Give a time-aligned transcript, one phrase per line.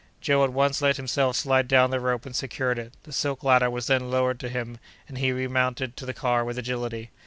[0.19, 2.93] Joe at once let himself slide down the rope and secured it.
[3.03, 6.57] The silk ladder was then lowered to him and he remounted to the car with
[6.57, 7.11] agility.